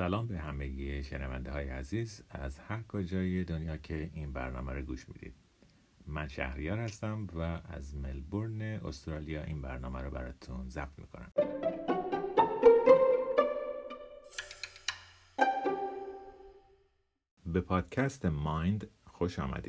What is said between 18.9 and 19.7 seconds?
خوش آمدید.